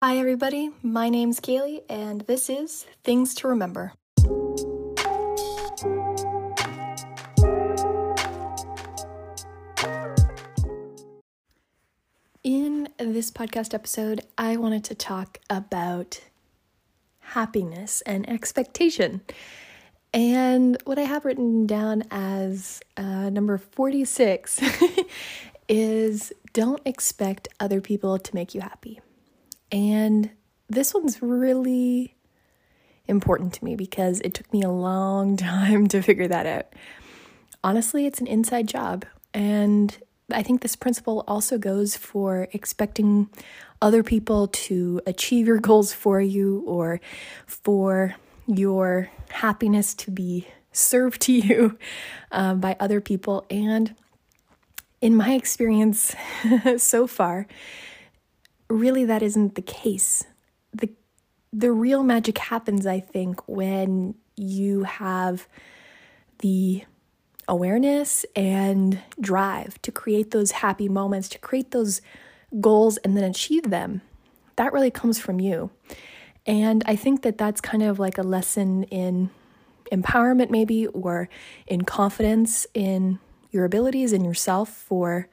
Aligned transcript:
Hi, 0.00 0.16
everybody. 0.18 0.70
My 0.80 1.08
name's 1.08 1.40
Kaylee, 1.40 1.82
and 1.88 2.20
this 2.20 2.48
is 2.48 2.86
Things 3.02 3.34
to 3.34 3.48
Remember. 3.48 3.94
In 12.44 12.88
this 12.96 13.32
podcast 13.32 13.74
episode, 13.74 14.20
I 14.38 14.56
wanted 14.56 14.84
to 14.84 14.94
talk 14.94 15.40
about 15.50 16.20
happiness 17.18 18.00
and 18.02 18.28
expectation. 18.30 19.22
And 20.14 20.80
what 20.84 21.00
I 21.00 21.02
have 21.02 21.24
written 21.24 21.66
down 21.66 22.04
as 22.12 22.80
uh, 22.96 23.30
number 23.30 23.58
46 23.58 24.60
is 25.68 26.32
don't 26.52 26.80
expect 26.84 27.48
other 27.58 27.80
people 27.80 28.20
to 28.20 28.32
make 28.36 28.54
you 28.54 28.60
happy. 28.60 29.00
And 29.70 30.30
this 30.68 30.94
one's 30.94 31.22
really 31.22 32.14
important 33.06 33.54
to 33.54 33.64
me 33.64 33.74
because 33.74 34.20
it 34.20 34.34
took 34.34 34.52
me 34.52 34.62
a 34.62 34.70
long 34.70 35.36
time 35.36 35.86
to 35.88 36.02
figure 36.02 36.28
that 36.28 36.46
out. 36.46 36.66
Honestly, 37.64 38.06
it's 38.06 38.20
an 38.20 38.26
inside 38.26 38.68
job. 38.68 39.04
And 39.34 39.96
I 40.30 40.42
think 40.42 40.60
this 40.60 40.76
principle 40.76 41.24
also 41.26 41.58
goes 41.58 41.96
for 41.96 42.48
expecting 42.52 43.30
other 43.80 44.02
people 44.02 44.48
to 44.48 45.00
achieve 45.06 45.46
your 45.46 45.58
goals 45.58 45.92
for 45.92 46.20
you 46.20 46.62
or 46.66 47.00
for 47.46 48.14
your 48.46 49.10
happiness 49.30 49.94
to 49.94 50.10
be 50.10 50.46
served 50.72 51.22
to 51.22 51.32
you 51.46 51.78
um, 52.30 52.60
by 52.60 52.76
other 52.78 53.00
people. 53.00 53.46
And 53.50 53.94
in 55.00 55.14
my 55.16 55.32
experience 55.32 56.14
so 56.76 57.06
far, 57.06 57.46
really 58.68 59.04
that 59.04 59.22
isn't 59.22 59.54
the 59.54 59.62
case. 59.62 60.24
The 60.72 60.90
the 61.52 61.72
real 61.72 62.02
magic 62.02 62.38
happens, 62.38 62.86
I 62.86 63.00
think, 63.00 63.46
when 63.48 64.14
you 64.36 64.84
have 64.84 65.48
the 66.40 66.84
awareness 67.48 68.26
and 68.36 69.00
drive 69.18 69.80
to 69.82 69.90
create 69.90 70.30
those 70.30 70.50
happy 70.50 70.88
moments, 70.88 71.28
to 71.30 71.38
create 71.38 71.70
those 71.70 72.02
goals 72.60 72.98
and 72.98 73.16
then 73.16 73.24
achieve 73.24 73.70
them. 73.70 74.02
That 74.56 74.72
really 74.72 74.90
comes 74.90 75.18
from 75.18 75.40
you. 75.40 75.70
And 76.46 76.82
I 76.86 76.96
think 76.96 77.22
that 77.22 77.38
that's 77.38 77.60
kind 77.60 77.82
of 77.82 77.98
like 77.98 78.18
a 78.18 78.22
lesson 78.22 78.84
in 78.84 79.30
empowerment, 79.90 80.50
maybe, 80.50 80.86
or 80.88 81.28
in 81.66 81.82
confidence 81.82 82.66
in 82.74 83.18
your 83.50 83.64
abilities 83.64 84.12
and 84.12 84.24
yourself 84.24 84.68
for 84.68 85.28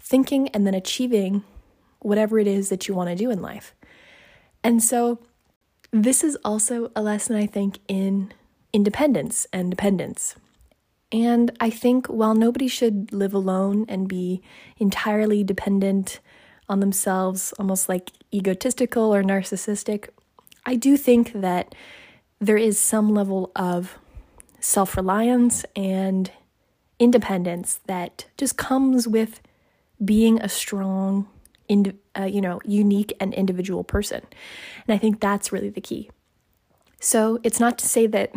thinking 0.00 0.48
and 0.48 0.66
then 0.66 0.74
achieving 0.74 1.44
whatever 2.04 2.38
it 2.38 2.46
is 2.46 2.68
that 2.68 2.88
you 2.88 2.94
want 2.94 3.10
to 3.10 3.16
do 3.16 3.30
in 3.30 3.40
life. 3.40 3.74
And 4.64 4.82
so, 4.82 5.18
this 5.90 6.24
is 6.24 6.38
also 6.44 6.90
a 6.96 7.02
lesson, 7.02 7.36
I 7.36 7.46
think, 7.46 7.78
in 7.86 8.32
independence 8.72 9.46
and 9.52 9.70
dependence. 9.70 10.36
And 11.12 11.50
I 11.60 11.68
think 11.68 12.06
while 12.06 12.34
nobody 12.34 12.68
should 12.68 13.12
live 13.12 13.34
alone 13.34 13.84
and 13.88 14.08
be 14.08 14.40
entirely 14.78 15.44
dependent 15.44 16.20
on 16.68 16.80
themselves, 16.80 17.52
almost 17.58 17.88
like 17.88 18.12
egotistical 18.32 19.14
or 19.14 19.22
narcissistic, 19.22 20.08
I 20.64 20.76
do 20.76 20.96
think 20.96 21.32
that 21.34 21.74
there 22.40 22.56
is 22.56 22.78
some 22.78 23.12
level 23.12 23.52
of 23.54 23.98
self 24.60 24.96
reliance 24.96 25.64
and 25.76 26.30
independence 26.98 27.80
that 27.86 28.26
just 28.38 28.56
comes 28.56 29.06
with 29.06 29.40
being 30.02 30.40
a 30.40 30.48
strong 30.48 31.28
in, 31.72 31.98
uh, 32.18 32.24
you 32.24 32.42
know, 32.42 32.60
unique 32.66 33.14
and 33.18 33.32
individual 33.32 33.82
person. 33.82 34.20
And 34.86 34.94
I 34.94 34.98
think 34.98 35.20
that's 35.20 35.50
really 35.50 35.70
the 35.70 35.80
key. 35.80 36.10
So 37.00 37.40
it's 37.42 37.58
not 37.58 37.78
to 37.78 37.86
say 37.88 38.06
that, 38.08 38.30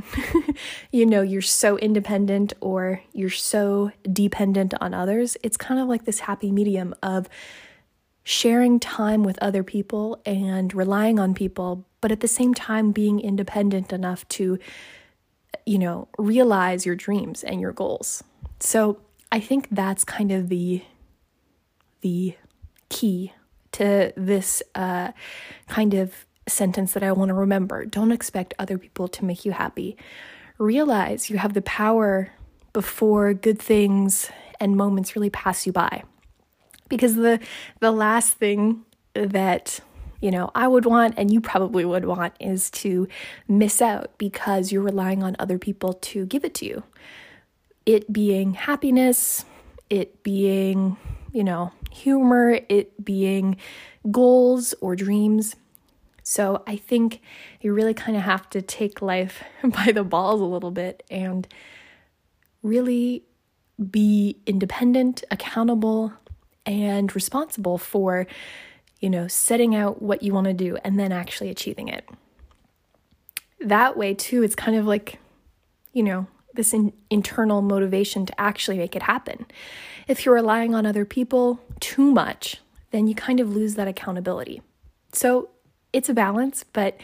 you 0.91 1.05
know, 1.05 1.21
you're 1.21 1.41
so 1.41 1.77
independent 1.77 2.53
or 2.61 3.01
you're 3.11 3.29
so 3.29 3.91
dependent 4.11 4.73
on 4.79 4.93
others. 4.93 5.37
It's 5.43 5.57
kind 5.57 5.79
of 5.81 5.87
like 5.87 6.05
this 6.05 6.21
happy 6.21 6.49
medium 6.49 6.95
of 7.03 7.27
sharing 8.23 8.79
time 8.79 9.21
with 9.21 9.37
other 9.39 9.63
people 9.63 10.19
and 10.25 10.73
relying 10.73 11.19
on 11.19 11.33
people, 11.35 11.85
but 12.01 12.11
at 12.11 12.21
the 12.21 12.27
same 12.27 12.53
time 12.53 12.91
being 12.91 13.19
independent 13.19 13.91
enough 13.91 14.27
to, 14.29 14.57
you 15.65 15.77
know, 15.77 16.07
realize 16.17 16.85
your 16.85 16.95
dreams 16.95 17.43
and 17.43 17.59
your 17.61 17.73
goals. 17.73 18.23
So 18.61 18.97
I 19.31 19.41
think 19.41 19.67
that's 19.69 20.05
kind 20.05 20.31
of 20.31 20.47
the 20.49 20.81
the 22.01 22.35
key 22.89 23.33
to 23.73 24.13
this 24.15 24.63
uh, 24.73 25.11
kind 25.67 25.93
of 25.93 26.25
sentence 26.47 26.93
that 26.93 27.03
I 27.03 27.11
want 27.11 27.29
to 27.29 27.33
remember. 27.33 27.85
Don't 27.85 28.11
expect 28.11 28.53
other 28.59 28.77
people 28.77 29.07
to 29.09 29.25
make 29.25 29.45
you 29.45 29.51
happy. 29.51 29.97
Realize 30.57 31.29
you 31.29 31.37
have 31.37 31.53
the 31.53 31.61
power 31.61 32.31
before 32.71 33.33
good 33.33 33.59
things 33.59 34.29
and 34.59 34.77
moments 34.77 35.15
really 35.15 35.29
pass 35.29 35.65
you 35.65 35.71
by. 35.71 36.03
Because 36.87 37.15
the 37.15 37.39
the 37.79 37.91
last 37.91 38.33
thing 38.33 38.85
that 39.13 39.79
you 40.21 40.29
know 40.31 40.51
I 40.53 40.67
would 40.67 40.85
want 40.85 41.15
and 41.17 41.33
you 41.33 41.41
probably 41.41 41.83
would 41.83 42.05
want 42.05 42.33
is 42.39 42.69
to 42.71 43.07
miss 43.47 43.81
out 43.81 44.17
because 44.17 44.71
you're 44.71 44.83
relying 44.83 45.23
on 45.23 45.35
other 45.39 45.57
people 45.57 45.93
to 45.93 46.25
give 46.25 46.45
it 46.45 46.53
to 46.55 46.65
you. 46.65 46.83
It 47.85 48.11
being 48.11 48.53
happiness, 48.53 49.45
it 49.89 50.23
being, 50.23 50.97
you 51.35 51.43
know, 51.43 51.69
humor, 51.91 52.61
it 52.69 53.03
being 53.03 53.57
goals 54.09 54.73
or 54.79 54.95
dreams. 54.95 55.57
So 56.23 56.63
I 56.65 56.77
think 56.77 57.21
you 57.59 57.73
really 57.73 57.93
kind 57.93 58.15
of 58.15 58.23
have 58.23 58.49
to 58.51 58.61
take 58.61 59.01
life 59.01 59.43
by 59.63 59.91
the 59.91 60.05
balls 60.05 60.39
a 60.39 60.45
little 60.45 60.71
bit 60.71 61.03
and 61.11 61.45
really 62.63 63.25
be 63.91 64.37
independent, 64.45 65.25
accountable, 65.29 66.13
and 66.65 67.13
responsible 67.13 67.77
for, 67.77 68.27
you 69.01 69.09
know, 69.09 69.27
setting 69.27 69.75
out 69.75 70.01
what 70.01 70.23
you 70.23 70.33
want 70.33 70.47
to 70.47 70.53
do 70.53 70.77
and 70.85 70.97
then 70.97 71.11
actually 71.11 71.49
achieving 71.49 71.89
it. 71.89 72.07
That 73.59 73.97
way, 73.97 74.13
too, 74.13 74.41
it's 74.41 74.55
kind 74.55 74.77
of 74.77 74.85
like, 74.85 75.19
you 75.91 76.01
know, 76.01 76.27
this 76.53 76.73
in, 76.73 76.93
internal 77.09 77.61
motivation 77.61 78.25
to 78.25 78.41
actually 78.41 78.77
make 78.77 78.95
it 78.95 79.03
happen. 79.03 79.45
If 80.07 80.25
you're 80.25 80.35
relying 80.35 80.75
on 80.75 80.85
other 80.85 81.05
people 81.05 81.59
too 81.79 82.11
much, 82.11 82.57
then 82.91 83.07
you 83.07 83.15
kind 83.15 83.39
of 83.39 83.55
lose 83.55 83.75
that 83.75 83.87
accountability. 83.87 84.61
So 85.13 85.49
it's 85.93 86.09
a 86.09 86.13
balance, 86.13 86.63
but 86.63 86.97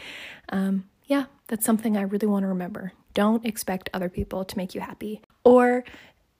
um, 0.50 0.84
yeah, 1.06 1.24
that's 1.48 1.64
something 1.64 1.96
I 1.96 2.02
really 2.02 2.28
want 2.28 2.44
to 2.44 2.48
remember. 2.48 2.92
Don't 3.14 3.44
expect 3.44 3.90
other 3.92 4.08
people 4.08 4.44
to 4.44 4.56
make 4.56 4.74
you 4.74 4.80
happy 4.80 5.20
or 5.44 5.84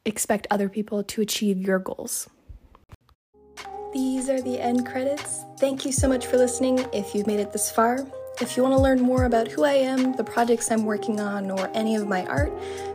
expect 0.04 0.46
other 0.50 0.68
people 0.68 1.02
to 1.04 1.20
achieve 1.20 1.58
your 1.58 1.78
goals. 1.78 2.28
These 3.92 4.30
are 4.30 4.40
the 4.40 4.58
end 4.58 4.86
credits. 4.86 5.44
Thank 5.58 5.84
you 5.84 5.92
so 5.92 6.08
much 6.08 6.26
for 6.26 6.38
listening. 6.38 6.86
If 6.92 7.14
you've 7.14 7.26
made 7.26 7.40
it 7.40 7.52
this 7.52 7.70
far, 7.70 8.06
if 8.40 8.56
you 8.56 8.62
want 8.62 8.74
to 8.74 8.80
learn 8.80 9.00
more 9.00 9.24
about 9.24 9.48
who 9.48 9.64
I 9.64 9.74
am, 9.74 10.14
the 10.16 10.24
projects 10.24 10.70
I'm 10.70 10.84
working 10.84 11.20
on, 11.20 11.50
or 11.50 11.70
any 11.74 11.96
of 11.96 12.06
my 12.08 12.24
art, 12.26 12.52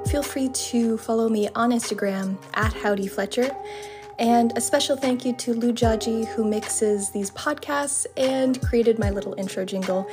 feel 0.07 0.23
free 0.23 0.49
to 0.49 0.97
follow 0.97 1.29
me 1.29 1.47
on 1.55 1.71
Instagram 1.71 2.37
at 2.53 2.73
Howdy 2.73 3.07
Fletcher. 3.07 3.55
And 4.19 4.57
a 4.57 4.61
special 4.61 4.97
thank 4.97 5.25
you 5.25 5.33
to 5.33 5.53
Lou 5.53 5.71
Jaji, 5.71 6.25
who 6.27 6.43
mixes 6.43 7.11
these 7.11 7.29
podcasts 7.31 8.07
and 8.17 8.59
created 8.61 8.97
my 8.97 9.11
little 9.11 9.35
intro 9.37 9.63
jingle. 9.63 10.09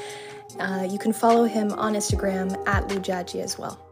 Uh, 0.60 0.86
you 0.88 0.98
can 0.98 1.12
follow 1.12 1.44
him 1.44 1.72
on 1.72 1.94
Instagram 1.94 2.56
at 2.68 2.86
Lou 2.88 2.98
Jaji 2.98 3.42
as 3.42 3.58
well. 3.58 3.83